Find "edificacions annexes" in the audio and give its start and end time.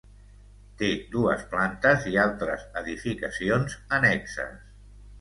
2.83-4.61